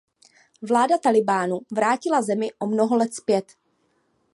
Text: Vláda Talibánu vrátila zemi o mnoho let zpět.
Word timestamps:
Vláda 0.61 0.97
Talibánu 0.97 1.59
vrátila 1.71 2.21
zemi 2.21 2.47
o 2.59 2.67
mnoho 2.67 2.95
let 2.95 3.13
zpět. 3.13 3.53